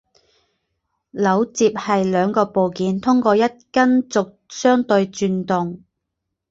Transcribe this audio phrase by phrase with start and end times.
[1.13, 5.83] 枢接是两个部件通过一根轴相对转动。